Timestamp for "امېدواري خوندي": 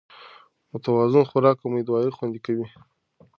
1.67-2.39